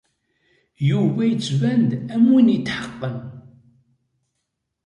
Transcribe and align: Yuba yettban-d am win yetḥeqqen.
Yuba 0.89 1.21
yettban-d 1.25 1.91
am 2.15 2.23
win 2.31 2.53
yetḥeqqen. 2.53 3.17